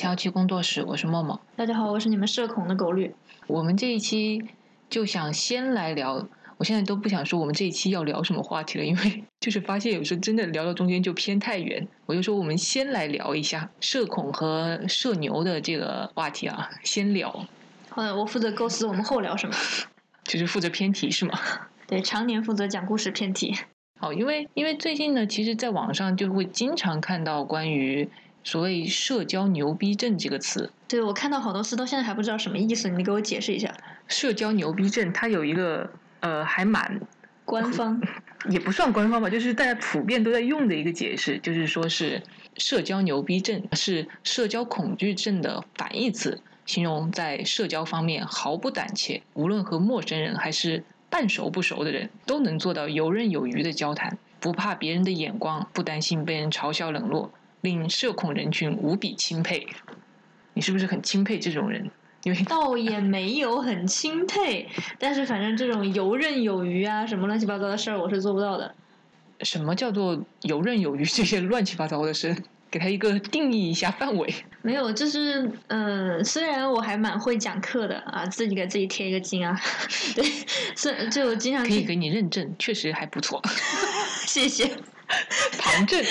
[0.00, 1.38] 七幺七工作室，我是默默。
[1.56, 3.14] 大家好，我是你们社恐的狗绿。
[3.46, 4.42] 我们这一期
[4.88, 6.26] 就想先来聊，
[6.56, 17.44] 我现在都不想说我们这一期要聊什么话题了，因为 就是发现有时候真的聊到中间就偏太远，我就说我们先来聊一下社恐和社牛的这个话题啊，先聊。
[17.90, 19.54] 好的，我负责构思我们后聊什么，
[20.24, 21.38] 就是负责偏题是吗？
[21.86, 23.54] 对，常年负责讲故事偏题。
[24.00, 28.08] 好，因为因为最近呢，其实在网上就会经常看到关于。
[28.42, 33.74] 所谓“社交牛逼症”这个词，对我看到好多次，到现在还不知道什么意思，你给我解释一下。
[34.08, 35.90] 社交牛逼症，它有一个
[36.20, 37.00] 呃，还蛮
[37.44, 38.00] 官方，
[38.48, 42.22] 也不算官方吧，就是大家普遍都在用的一个解释，就是说是
[42.56, 57.30] 社交牛逼症是社交恐惧症的反义词，形容在社交方面毫不胆怯，无论和陌生人还是半熟不熟的人，都能做到游刃有余的交谈，不怕别人的眼光，不担心被人嘲笑冷落。
[57.62, 59.66] 令社恐人群无比钦佩，
[60.54, 61.90] 你是不是很钦佩这种人？
[62.22, 68.74] 因为倒也没有很钦佩，但是反正这种游刃有余啊，什么乱七八糟的事儿，我是做不到的。
[69.40, 71.02] 什么叫做游刃有余？
[71.02, 72.36] 这些乱七八糟的事，
[72.70, 74.34] 给他一个定义一下范围。
[74.60, 79.58] 没有，就是嗯，虽然我还蛮会讲课的啊，自己给自己贴一个金啊。
[80.14, 80.22] 对，
[80.76, 83.40] 是就经常可以给你认证，确实还不错。
[84.28, 84.70] 谢谢。
[85.58, 86.04] 旁证。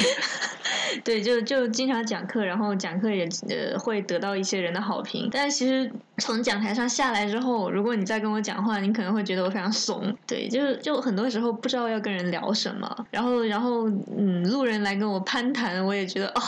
[1.04, 5.30] 对，就就经常讲课，然后讲课也呃会得到一些人的好评。
[5.32, 10.16] 但是其实从讲台上下来之后，如果你再跟我讲话，你可能会觉得我非常怂。
[10.28, 16.42] 对，就就很多时候不知道要跟人聊什么，然后然后嗯，路人来跟我攀谈，我也觉得啊，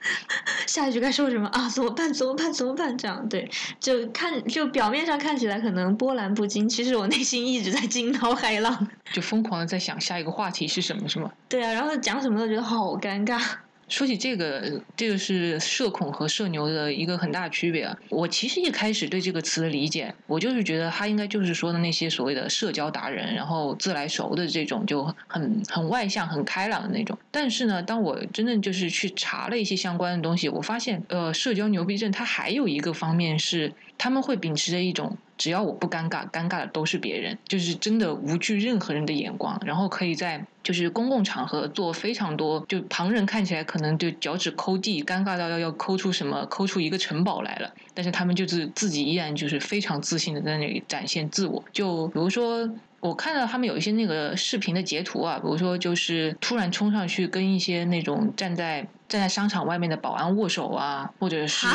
[0.66, 1.68] 下一句该说什么啊？
[1.68, 2.12] 怎么办？
[2.12, 2.52] 怎么办？
[2.52, 2.96] 怎么办？
[2.96, 11.30] 这样对，就看就表面上看起来可能波澜不惊，其实我内心一直在惊涛骇浪， 就疯狂的在想下一个话题是什么，是吗？
[11.48, 13.40] 对啊，然后讲什么都觉得好尴尬。
[13.88, 17.88] 说起这个，这个是社恐和社牛的一个很大区别。
[18.10, 27.18] 我其实一开始对这个词的理解，我就是觉得他应该就是说的那些所谓的社交达人，然后自来熟的这种，就很很外向、很开朗的那种。
[27.30, 35.18] 但是呢，当我真正就是去查了一些相关的东西，我发现，呃，社交牛逼症它还有一个方面是，他们会秉持着一种。
[35.36, 51.62] 只要我不尴尬，尴尬的都是别人，就是真的无惧任何人的眼光，然后可以在就是公共场合做非常多，就旁人看起来可能就脚趾抠地，尴尬到要要抠出什么，抠出一个城堡来了，但是他们就是自己依然就是非常自信的在那里展现自我。
[51.70, 61.68] 就比如说，我看到他们有一些那个视频的截图啊，比如说就是突然冲上去跟一些那种站在站在商场外面的保安握手啊，或者是。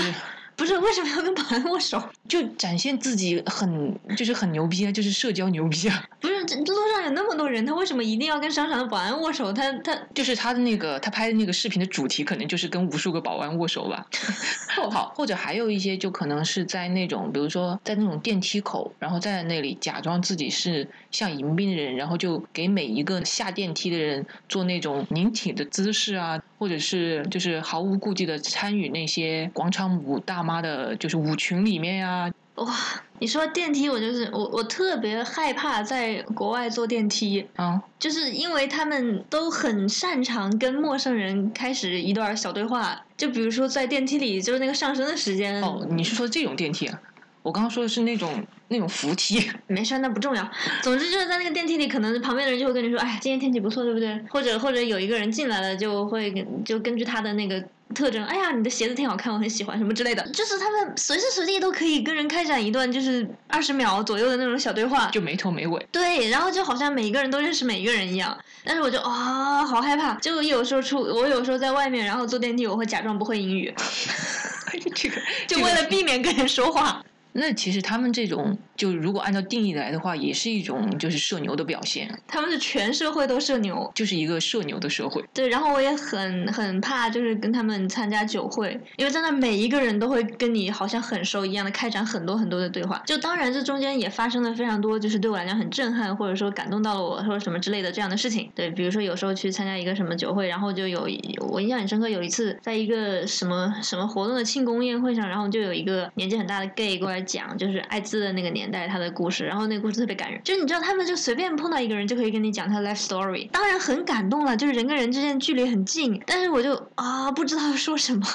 [0.56, 2.02] 不是为什么要跟保安握手？
[2.28, 6.04] 就展现自己很就是很牛逼啊，就是社交牛逼啊。
[6.20, 9.52] 不是路上有那么多人，他为什么一定要跟商场的保安握手？
[9.52, 14.06] 他他就是他的那个他拍的那个视频的主题，可能就是跟无数个保安握手吧。
[14.92, 26.42] 好，或者还有一些就可能是在那种，比如说在那种电梯口，然后站在那里假装自己是像迎宾的人，然后就给每一个下电梯的人做那种拧体的姿势啊。
[26.58, 32.32] 或者是就是毫无顾忌的参与那些广场舞大妈的，就是舞群里面呀。
[32.56, 32.72] 哇，
[33.18, 45.60] 你说电梯，我就是我，我特别害怕在国外坐电梯啊，就是因为他们都很擅长跟陌生人开始一段小对话，就比如说在电梯里，就是那个上升的时间。
[45.64, 47.02] 哦，你是说这种电梯啊？
[47.42, 50.52] 我刚刚说的是那种那种扶梯，没事，那不重要。
[50.82, 56.34] 总之就是在那个电梯里，可能旁边的人就会跟你说：“哎，今天天气不错，对不对？”或者或者有一个人进来了，就会
[56.66, 57.64] 就根据他的那个
[57.94, 60.28] 特征，哎呀，你的鞋子挺好看，我很喜欢，什么之类的。
[60.30, 65.88] 就是他们随时随地都可以跟人开展一段就是二十秒左右的那种小对话，就没头没尾。
[65.92, 68.36] 对，然后就好像每一个人都认识每一个人一样。
[68.66, 70.16] 但是我就啊，好害怕。
[70.16, 73.74] 就有时候出，我有时候在外面，然后坐电梯，我会假装不会英语，
[74.96, 75.16] 这个
[75.48, 77.04] 就为了避免跟人说话。
[77.34, 82.10] 那其实他们这种，就如果按照定义来的话，也是一种就是社牛的表现。
[82.28, 85.24] 他们是全社会都社牛，就是一个社牛的社会。
[85.34, 93.02] 对，然后我也很很怕，就是跟他们参加酒会，因为在那每一个人都会跟你好像很熟一样的开展很多很多的对话。
[93.06, 98.52] 就当然这中间也发生了非常多，就是对我来讲很震撼，或者说感动到了我，或者什么之类的这样的事情。
[98.54, 101.08] 对，比如说有时候去参加一个什么酒会，然后就有
[101.50, 107.23] 我印象很深刻，有一次在一个什么什么活动的庆功宴会上，然后就有一个年纪很大的 gay 过来。
[107.24, 110.40] 讲就是艾滋的那个年代他的故事，然后那个故事特别感人。
[110.44, 114.56] 就是你知道，他们就随便碰到一个人就可以跟你讲他的 life story，当然很感动了。
[114.56, 118.28] 就是人跟人之间距离很近，但是我就啊不知道说什么。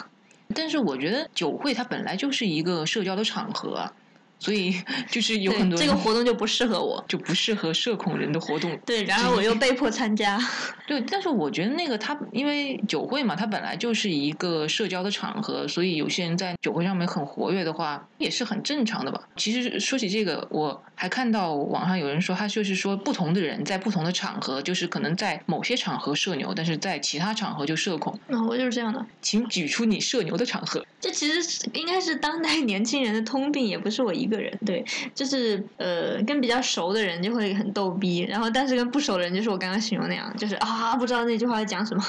[0.55, 3.93] 但是我觉得酒会它本来就是一个社交的场合，
[4.39, 4.75] 所以
[5.11, 7.05] 就是有很多这个活动就不适合我。
[7.09, 8.79] 就不适合社恐人的活动。
[8.85, 10.39] 对，然后我又被迫参加。
[10.87, 19.21] 对，但是我觉得那个他因为酒会嘛，它本来就是一个社交的场合，所以有些人在酒会上面很活跃的话，也是很正常的吧。
[19.37, 28.19] 其实说起这个，我还看到网上有人说，他就是说不同的人在不同的场合，就是可能在某些场合社牛，但是在其他场合就社恐。
[28.27, 29.07] 嗯，我就是这样的。
[29.23, 30.85] 请举出你社牛的场合。
[30.99, 34.53] 这其实应该是当代年轻人的通病，也不是我一个人。
[34.67, 34.85] 对，
[35.15, 42.05] 就是呃，跟比较熟的人就会很逗逼，然后但是跟不熟的人，就是我刚刚形容那样，就是啊，不知道那句话在讲什么。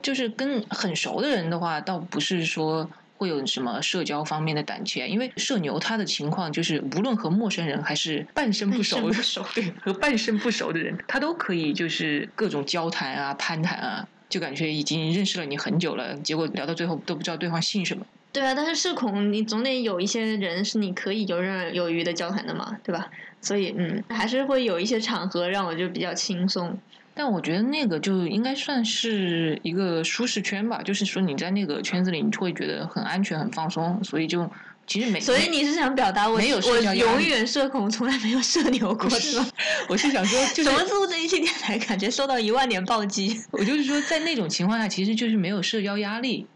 [0.00, 2.88] 就是跟很熟的人的话，倒不是说
[3.18, 18.06] 会有什么社交方面的胆怯，因为社牛他的情况就是，无论和陌生人还是半生不熟半生不熟对，和半生不熟的人，他都可以就是各种交谈啊、攀谈啊，就感觉已经认识了你很久了，结果聊到最后都不知道对方姓什么。
[18.30, 23.10] 对啊，但是社恐你总得有一些人是你可以游刃有余的交谈的嘛，对吧？
[23.40, 26.78] 所以嗯，还是会有一些场合让我就比较轻松。
[27.20, 34.48] 但我觉得那个就应该算是一个舒适圈吧，就是说你在那个圈子里，你会觉得很安全、很放松，所以就
[34.86, 39.48] 其实没所以你是想表达我没有社我交永远社恐，从来没有社牛过，是吗？
[39.88, 43.36] 我是想说， 就是怎么录这一期电台，感觉受到一万点暴击？
[43.50, 46.46] 我就是说，在那种情况下，其实就是没有社交压力，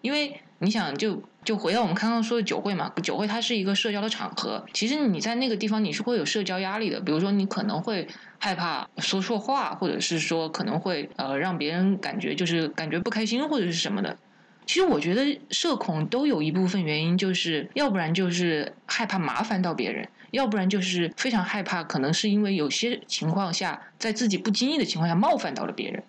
[0.00, 8.06] 因为你想就，就回到我们刚刚说的酒会嘛，酒会它是一个社交的场合，其实你在那个地方你是会有社交压力的，比如说你可能会
[8.38, 14.14] 害怕说错话，或者是说可能会呃让别人感觉就是感觉不开心或者是什么的。
[14.66, 26.02] 其实我觉得社恐都有一部分原因，就是要不然就是害怕麻烦到别人，要不然就是非常害怕，可能是因为有些情况下，在自己不经意的情况下冒犯到了别人。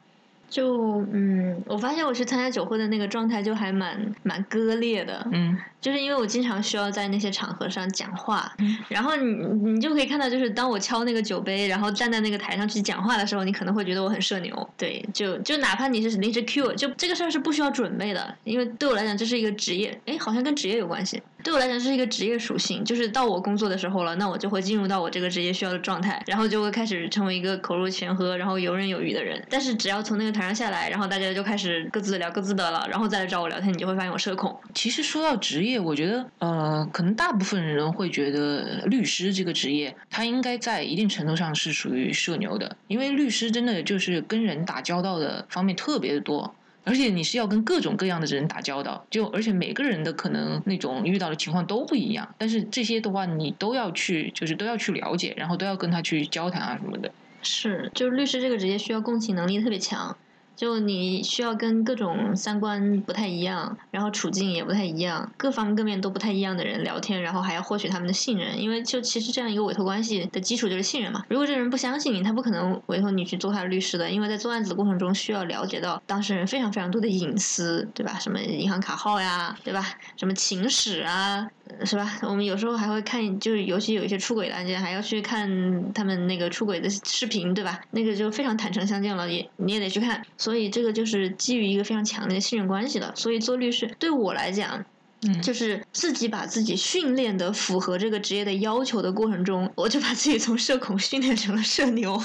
[0.52, 21.24] 就嗯，我发现我去参加酒会的那个状态就还蛮蛮割裂的，嗯就是因为我经常需要在那些场合上讲话，嗯然后你你就可以看到，就是当我敲那个酒杯，然后站在那个台上去讲话的时候，你可能会觉得我很社牛，对，就就哪怕你是临时 Q，就这个事儿是不需要准备的，因为对我来讲这是一个职业，哎，好像跟职业有关系。
[21.44, 29.44] 对我来讲是一个职业属性，就是到我工作的时候了，那我就会进入到我这个职业需要的状态，然后就会开始成为一个口若悬河，然后游刃有余的人。
[29.50, 34.56] 但是只要从那个台上下来，然后大家就开始各自聊各自的了，然后再来找我聊天，你就会发现我社恐。
[34.74, 46.54] 其实说到职业，我觉得呃，可能大部分人会觉得律师这个职业，他应该在一定程度上是属于社牛的，因为律师真的就是跟人打交道的方面特别的多。
[46.84, 57.12] 而且你是要跟各种各样的人打交道，就而且每个人的可能那种遇到的情况都不一样，但是这些的话你都要去，就是都要去了解，然后都要跟他去交谈啊什么的。
[57.44, 60.16] 是，就是律师这个职业需要共情能力特别强，
[60.56, 71.26] 就你需要跟各种三观不太一样，然后处境也不太一样，各方各面都不太一样的人聊天，然后还要获取他们的信任，因为就其实这样一个委托关系的基础就是信任嘛。
[71.30, 78.20] 如果这个人不相信你，他不可能委托你去做他的律师的，因为在做案子的过程中需要了解到当事人非常非常多的隐私，对吧？
[78.20, 79.84] 什么银行卡号呀，对吧？
[80.18, 81.48] 什么情史啊，
[81.86, 82.20] 是吧？
[82.22, 87.80] 我们有时候还会看，就是尤其有一些出轨的案件，还要去看他们那个出轨的视频，对吧？
[87.92, 90.22] 那个就非常坦诚相见了，也你也得去看。
[90.42, 93.16] 所以这个就是基于一个非常强烈的信任关系的。
[93.16, 94.84] 所以做律师对我来讲，
[95.22, 102.20] 嗯，就是自己把自己训练的符合这个职业的要求的过程中，我就把自己从社恐训练成了社牛。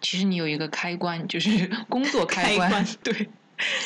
[0.00, 3.28] 其实你有一个开关，就是 工作开关，开关对，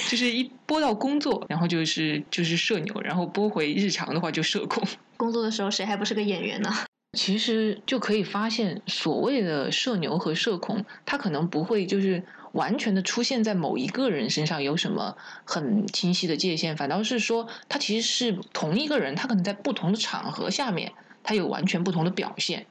[0.09, 4.83] 就是一拨到工作，然后就是就是社牛，然后拨回日常的话就社恐。
[5.19, 6.75] 工作的时候谁还不是个演员呢？
[7.15, 20.93] 其实就可以发现，所谓的社牛和社恐，他可能不会就是完全的出现在某一个人身上有什么很清晰的界限，反倒是说，他其实是同一个人，他可能在不同的场合下面，
[21.23, 22.67] 他有完全不同的表现。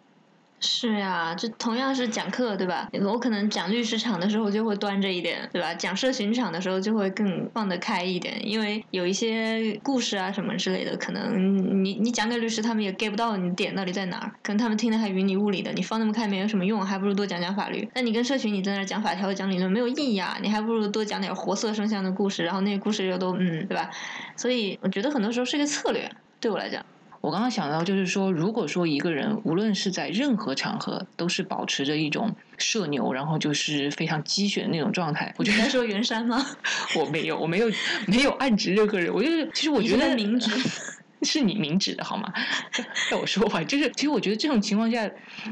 [0.66, 2.88] 是呀，这同样是讲课，对吧？
[3.04, 5.74] 我可能讲律师场的时候就会端着一点，对吧？
[5.74, 17.86] 讲社群场的时候就会更放得开一点，因为有一些故事啊什么之类的，可能你你讲给律师，他们也 get 不到你点到底在哪儿，可能他们听得还云里雾里的，你放那么开没有什么用，还不如多讲讲法律。
[17.94, 23.90] 那你跟社群你在那儿讲法条、讲理论没有意义啊，你还不如多讲点活色生香的故事，然后那些故事又都嗯，对吧？
[24.38, 26.86] 所以我觉得很多时候是一个策略，对我来讲。
[27.24, 36.46] 我刚刚想到，就是说，如果说一个人无论是在任何场合，都是保持着一种社牛，然后就是非常鸡血的那种状态，我觉得在说袁山吗？
[37.00, 37.72] 我没有，我没有，
[38.08, 39.14] 没有暗指任何人。
[39.14, 40.52] 我就是，其实我觉得明指
[41.24, 42.30] 是你明指的好吗？
[43.10, 45.10] 让我说完，就是其实我觉得这种情况下，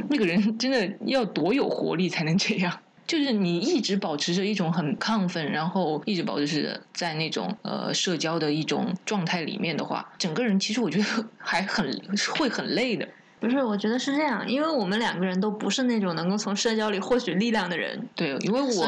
[0.10, 2.80] 那个人真的要多有活力才能这样。
[3.12, 11.06] 就是你一直保持着一种很亢奋，然后一直保持着在那种呃社交的一种状态里面的话，整个人其实我觉得
[11.38, 11.94] 还很
[12.34, 13.06] 会很累的。
[13.42, 18.00] 不是，我觉得是这样，因为我们两个人都不是那种能够从社交里获取力量的人。
[18.16, 18.88] 对，因为我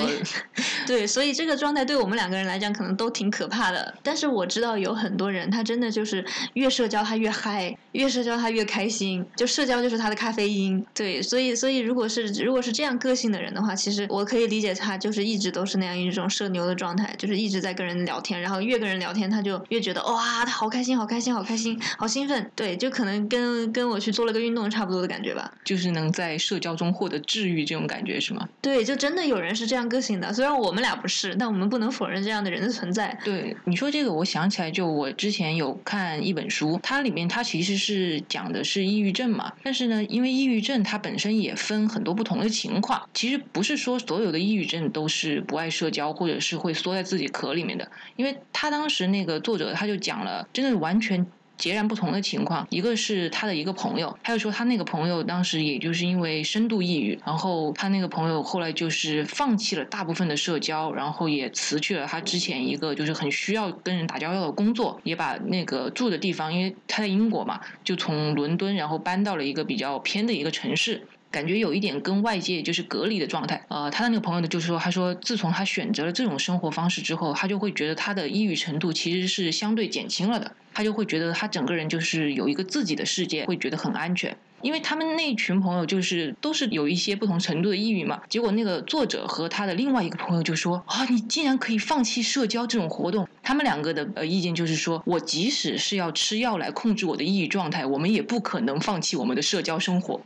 [0.86, 3.92] 对，所以这个状态对我们两个人来讲可能都挺可怕的。
[4.04, 10.86] 但是我知道有很多人，他真的就是越社交他越嗨，越社交他越开心，就社交就是他的咖啡因。
[10.94, 22.52] 对，所以所以如果是如果是这样个性的人的话，其实我可以理解他就是一直都是那样一种社牛的状态，就是一直在跟人聊天，然后越跟人聊天他就越觉得哇，他好开心，好开心，好开心，好兴奋。
[22.56, 25.52] 对，就可能跟跟我去做了个运动差不多的感觉吧。
[25.64, 28.48] 就是能在社交中获得治愈这种感觉是吗？
[28.62, 33.18] 对，就真的有人是这样个性的，虽然我们俩不是，但我们不能否认这样的人的存在。
[33.24, 39.54] 对你说这个，我想起来，就我之前有看一本书，它里面它其实是讲的是抑郁症嘛。
[39.64, 47.90] 但是呢，因为抑郁症它本身也分很多不同的情况，其实不是说所有的抑郁症都是不爱社交，或者是会缩在自己壳里面的。
[48.16, 51.26] 因为他当时那个作者他就讲了，真的完全。
[51.58, 71.08] 截然不同的情况，一个是他的一个朋友，他就说他那个朋友当时也就是因为深度抑郁，然后他那个朋友后来就是放弃了大部分的社交，然后也辞去了他之前一个就是很需要跟人打交道的工作，也把那个住的地方，因为他在英国嘛，就从伦敦然后搬到了一个比较偏的一个城市。
[71.34, 73.66] 感觉有一点跟外界就是隔离的状态。
[73.68, 80.52] 呃，他的那个朋友呢，就是说，他说自从他选择了这种生活方式之后，他就会觉得他的抑郁程度其实是相对减轻了的。
[80.76, 84.38] 他就会觉得他整个人就是有一个自己的世界，会觉得很安全。
[84.62, 88.22] 因为他们那群朋友就是都是有一些不同程度的抑郁嘛。
[88.30, 100.22] 结果那个作者和他的另外一个朋友就说：“啊，你竟然可以放弃社交这种活动。”他们两个的呃意见就是说，我即使是要吃药来控制我的抑郁状态，我们也不可能放弃我们的社交生活。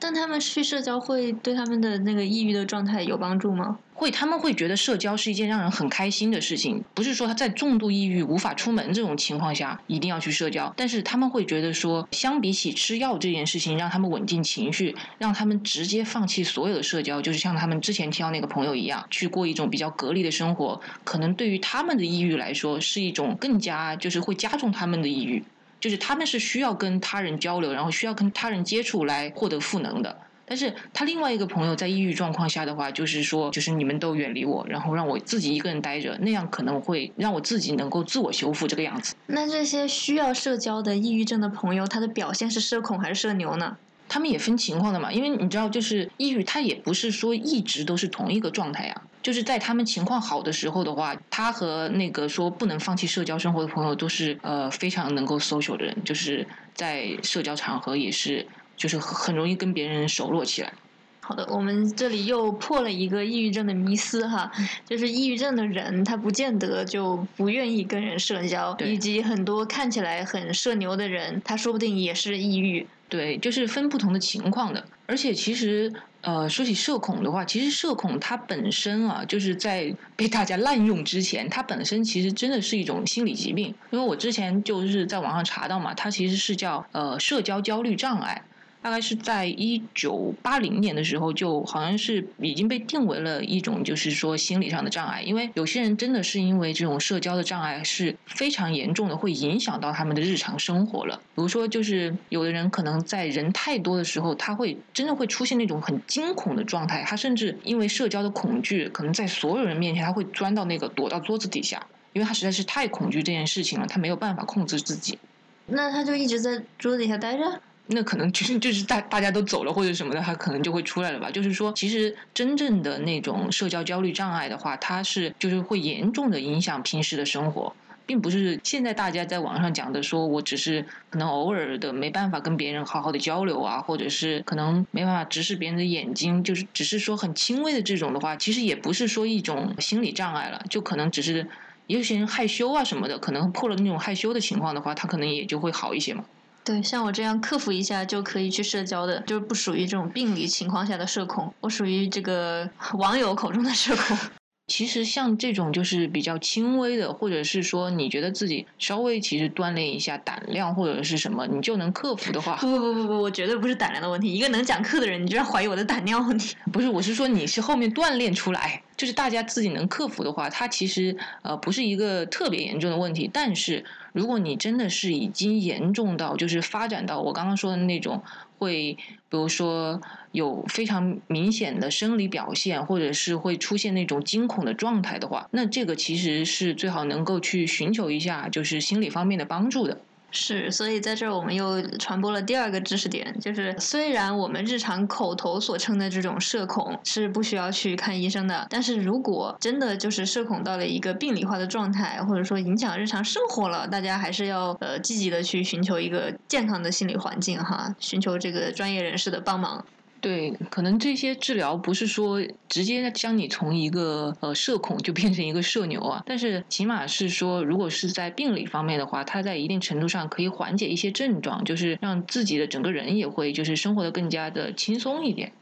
[0.00, 3.78] 但他们去社交会对他们的那个抑郁的状态有帮助吗？
[3.92, 25.44] 会，他们会觉得社交是一件让人很开心的事情，不是说他在重度抑郁无法出门这种情况下一定要去社交，但是他们会觉得说，相比起吃药这件事情让他们稳定情绪，让他们直接放弃所有的社交，就是像他们之前提到那个朋友一样，去过一种比较隔离的生活，可能对于他们的抑郁来说是一种更加就是会加重他们的抑郁。
[25.80, 30.16] 就是他们是需要跟他人交流，然后需要跟他人接触来获得赋能的。
[30.44, 39.14] 但是他另外一个朋友在抑郁状况下的话，就是说，就是你们都远离我，然后让我自己一个人待着，那样可能会让我自己能够自我修复这个样子。
[39.26, 43.76] 那这些需要社交的抑郁症的朋友，他的表现是社恐还是社牛呢？
[44.08, 49.02] 他们也分情况的嘛，因为你知道，就是抑郁，他也不是说一直都是同一个状态呀。
[49.22, 58.46] 就是在他们情况好的时候的话，他和那个说不能放弃社交生活的朋友都是呃非常能够 social 的人，就是在社交场合也是
[58.76, 60.72] 就是很容易跟别人熟络起来。
[61.20, 64.50] 好的，我们这里又破了一个抑郁症的迷思哈，
[64.84, 72.84] 就是抑郁症的人他不见得就不愿意跟人社交，以及很多看起来很社牛的人，他说不定也是抑郁。
[73.10, 75.92] 对，就是分不同的情况的，而且其实。
[76.22, 83.74] 呃，说起社恐的话，其实社恐它本身啊，就是在 被大家滥用之前，它本身其实真的是一种心理疾病。
[83.88, 88.42] 因为我之前就是在网上查到嘛，它其实是叫呃社交焦虑障碍。
[88.82, 95.20] 大概是在一九八零年的时候，就好像是已经被定为了一种，就是说心理上的障碍。
[95.20, 101.20] 因为有些人真的是因为这种社交的障碍是非常严重的，会影响到他们的日常生活了。
[101.34, 107.04] 比如说，就是有的人可能在人太多的时候，他会真的会出现那种很惊恐的状态。
[107.06, 115.18] 他甚至因为社交的恐惧，可能在所有人面前，他会钻到那个躲到桌子底下，因为他实在是太恐惧这件事情了，他没有办法控制自己。
[115.66, 117.60] 那他就一直在桌子底下待着。
[117.92, 121.30] 那可能就是 就是大大家都走了或者什么的，他可能就会出来了吧。
[121.30, 127.74] 就是说，其实真正的那种社交焦虑障碍的话，它是就是会严重的影响平时的生活，
[128.06, 141.46] 并不是现在大家在网上讲的，说我只是可能偶尔的没办法跟别人好好的交流啊，或者是可能没办法直视别人的眼睛，就是只是说很轻微的这种的话，其实也不是说一种心理障碍了，就可能只是
[141.88, 146.24] 有些人害羞啊什么的，可能破了那种害羞的情况的话，他可能也就会好一些嘛。
[146.62, 154.16] 对，像我这样克服一下就可以去社交的，就是不属于这种病理情况下的社恐，我属于这个 网友口中的社恐。
[154.68, 164.32] 其实像这种就是比较轻微的，或者是说你觉得自己稍微其实锻炼一下胆量或者是什么，你就能克服的话，不不不不不，我绝对不是胆量的问题。
[164.32, 166.54] 一个能讲课的人，你居然怀疑我的胆量问题？
[166.72, 173.84] 不是，我是说你是后面锻炼出来，就是大家自己能克服的话，它其实呃不是一个特别严重的问题，但是。
[174.12, 178.22] 如果你真的是已经严重到，就是发展到我刚刚说的那种，
[178.58, 178.94] 会
[179.28, 180.00] 比如说
[180.32, 190.00] 有非常明显的生理表现，或者是会出现那种惊恐的状态的话，那这个其实是最好能够去寻求一下，就是心理方面的帮助的。
[190.32, 209.84] 是，所以在这儿我们又传播了第二个知识点，就是虽然我们日常口头所称的这种社恐是不需要去看医生的，但是如果真的就是社恐到了一个病理化的状态，或者说影响日常生活了，大家还是要呃积极的去寻求一个健康的心理环境哈，寻求这个专业人士的帮忙。
[210.20, 225.52] 对，可能这些治疗不是说直接将你从一个呃社恐就变成一个社牛啊，但是起码是说，如果是在病理方面的话，它在一定程度上可以缓解一些症状，就是让自己的整个人也会就是生活的更加的轻松一点。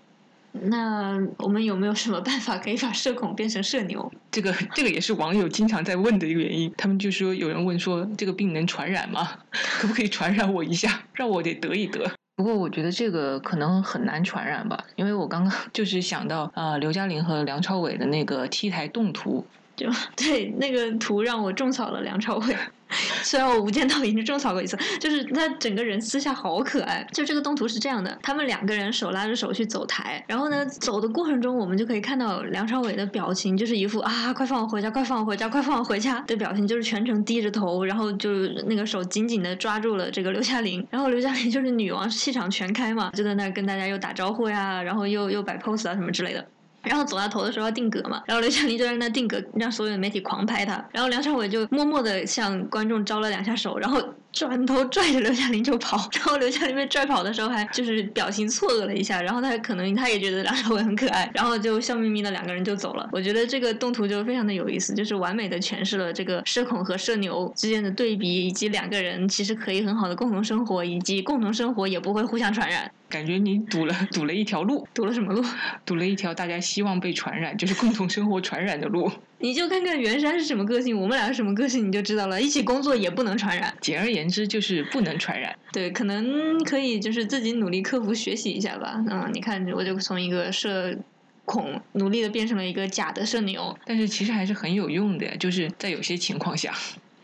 [0.51, 4.11] 那我们有没有什么办法可以把社恐变成社牛？
[4.33, 6.73] 这个这个也是网友经常在问的一个原因。
[6.77, 9.39] 他们就说有人问说这个病能传染吗？
[9.53, 12.11] 可不可以传染我一下，让我得得一得？
[12.39, 22.57] 不过我觉得这个可能很难传染吧，因为我刚刚就是想到啊，刘嘉玲和梁朝伟的那个 T 台动图，就对那个图让我种草了梁朝伟。
[23.23, 27.07] 虽然我无间道已经种草过一次，就是他整个人私下好可爱。
[27.13, 38.31] 就这个动图是这样的，他们两个人手拉着手去走台，然后呢，走的过程中我们就可以看到梁朝伟的表情，就是一副啊，快放我回家，快放我回家，快放我回家的表情，就是全程低着头，然后就
[38.67, 46.47] 那个手紧紧的抓住了这个刘嘉玲，然后刘嘉玲就是女王气场全开嘛，就在那跟大家又打招呼呀，然后又又摆 pose 啊什么之类的。
[46.83, 50.83] 然后走到头的时候要定格嘛，然后刘嘉玲就在那定格，让所有的媒体狂拍他。
[50.93, 56.09] 然后梁朝伟就默默的向观众招了两下手，然后转头拽着刘嘉玲就跑。
[56.15, 63.09] 然后刘嘉玲被拽跑的时候还就是表情错愕了一下，然后他可能他也觉得梁朝伟很可爱，然后就笑眯眯的两个人就走了。
[63.13, 72.91] 我觉得这个动图就非常的有意思，就是完美的诠释了这个社恐和社牛之间的对比，以及两个人其实可以很好的共同生活，以及共同生活也不会互相传染。
[73.09, 75.43] 感觉你堵了 堵了一条路，堵了什么路？
[75.87, 79.11] 堵了一条大家希望被传染，就是共同生活传染的路。
[79.41, 82.41] 你就看看袁山是什么个性，我们俩是什么个性，你就知道了。
[82.41, 85.57] 一起工作也不能传染，简而言之就是不能传染。
[85.73, 89.03] 对，可能可以就是自己努力克服学习一下吧。
[89.09, 90.97] 嗯，你看我就从一个社
[91.45, 96.75] 恐努力的变成了一个假的社牛，但是其实还是很有用的，就是在有些情况下。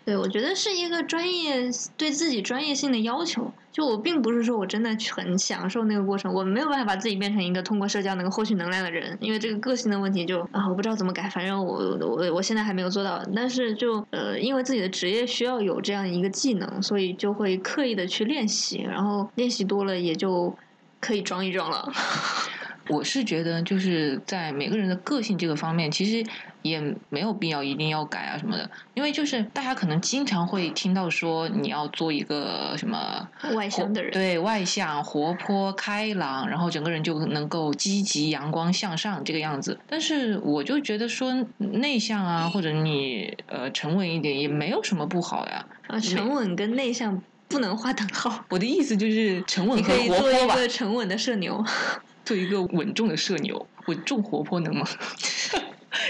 [0.04, 3.50] 对，我觉得是一个专业对自己专业性的要求。
[3.72, 13.20] 就我并不是说我真的很享受那个过程，我没有办法把自己变成一个通过社交能够获取能量的人，因为这个个性的问题就啊，我不知道怎么改，反正我我我现在还没有做到。
[13.34, 20.54] 但是就呃，因为自己的职业需要有这样一个技能，所以就会刻意的去练习，然后练习多了也就
[21.00, 21.90] 可以装一装了。
[22.88, 26.24] 我是觉得就是在每个人的个性这个方面，其实
[26.62, 39.78] 也没有必要一定要改啊什么的，因为就是大家可能经常会听到说你要做一个什么外向的人，对外向、活泼、开朗，然后整个人就能够积极、阳光、向上这个样子。
[39.88, 45.66] 但是我就觉得说内向啊，或者你呃沉稳一点也没有什么不好呀。
[45.86, 48.44] 啊，沉稳跟内向不能划等号。
[48.48, 50.04] 我的意思就是沉稳和活泼吧。
[50.04, 51.62] 你可以做一个沉稳的社牛。
[52.24, 54.86] 做一个稳重的社牛，稳重活泼能吗？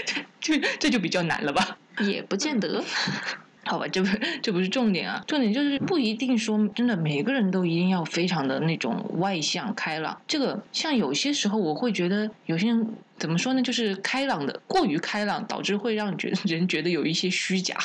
[0.05, 1.77] 这这这就比较难了吧？
[1.99, 2.83] 也不见得。
[3.67, 4.07] 好吧，这不
[4.43, 10.21] 这不是重点啊，重点就是不一定说真的每个人都一定要非常的那种外向开朗。
[10.27, 17.75] 这个像有些时候我会觉得有些人怎么说呢，就是开朗的过于开朗，导致会让觉人觉得有一些虚假。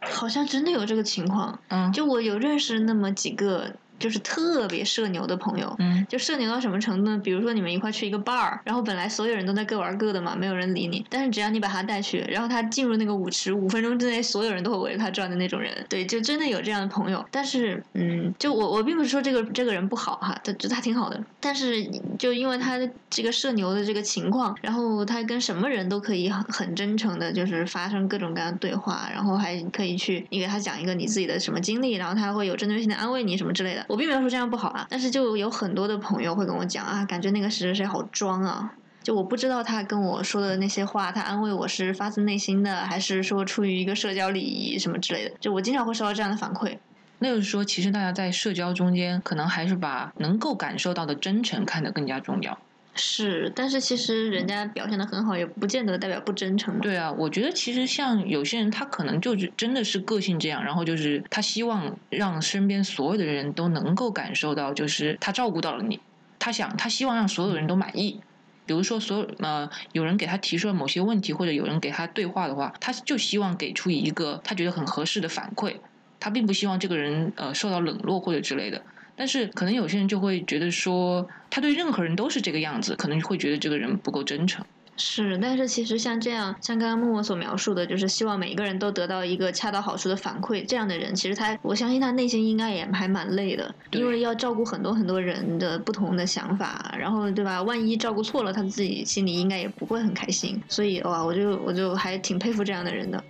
[0.00, 1.58] 好像真的有这个情况。
[1.68, 3.74] 嗯，就我有认识那么几个。
[3.98, 7.20] 就是特别社牛的朋友，嗯，就社牛到什么程度呢？
[7.22, 11.04] 比如说你们一块去一个 bar，然后本来所有人都在各玩各的嘛，没有人理你。
[11.08, 15.72] 但是只要你把他带去，然后他进入那个舞池，五分钟之内所有人都会围着他转的那种人。
[15.88, 17.24] 对，就真的有这样的朋友。
[17.30, 21.22] 但是，嗯，就我我并不是说这个这个人不好哈，他就他挺好的。
[21.40, 21.84] 但是
[22.18, 22.78] 就因为他
[23.08, 33.83] 这个社牛的这个情况，然后他跟什么人都可以很很真诚的，就是发生各种各样的对话，然后还可以去你给他讲一个你自己的什么经历，然后他会有针对性的安慰你什么之类的。
[33.86, 45.34] 我并没有说这样不好啊，但是就有很多的朋友会跟我讲啊，感觉那个谁谁谁好装啊，就我不知道他跟我说的那些话，他安慰我是发自内心的，还是说出于一个社交礼仪什么之类的。
[45.40, 46.78] 就我经常会收到这样的反馈。
[47.20, 52.58] 那就是说，其实大家在社交中间，可能还是把能够感受到的真诚看得更加重要。
[52.96, 56.78] 是，但是其实人家表现的很好，也不见得代表不真诚。
[56.78, 65.98] 对啊，我觉得其实像有些人，他可能就是真的是个性这样，然后就是他希望让身边所有的人都能够感受到，就是他照顾到了你，
[66.38, 68.20] 他想他希望让所有人都满意。
[68.66, 75.74] 比如说，所有呃有人给他提出了某些问题，或者有人给他对话的话，他就希望给出一个他觉得很合适的反馈，
[76.18, 78.80] 他并不希望这个人呃受到冷落或者之类的。
[79.16, 84.64] 但是可能有些人就会觉得说，他对任何人都是这个样子，可能会觉得这个人不够真诚。
[84.96, 97.60] 是，但是其实像这样，像刚刚默默所描述的，就是希望每一个人都得到一个恰到好处的反馈，这样的人，其实他，我相信他内心应该也还蛮累的，因为要照顾很多很多人的不同的想法，然后对吧？
[97.64, 100.62] 万一照顾错了，他自己心里应该也不会很开心。
[100.68, 103.22] 所以哇，我就我就还挺佩服这样的人的。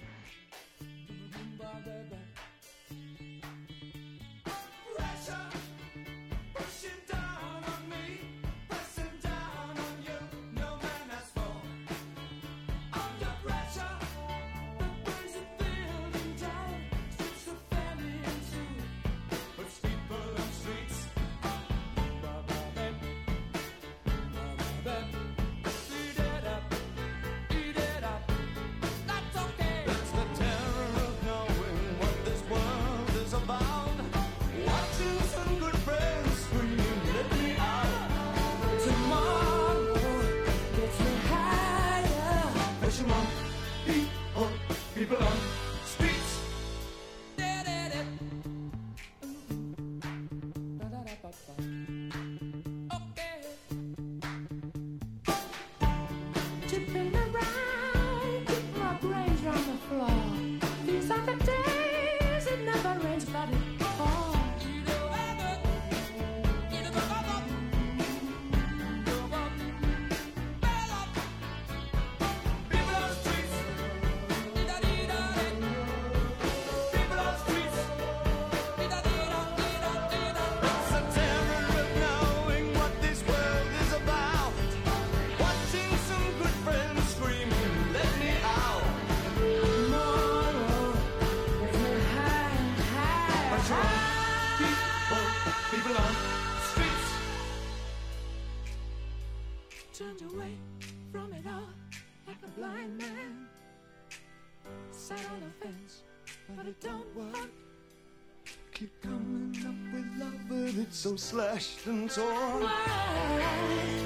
[111.17, 114.04] slashed and torn.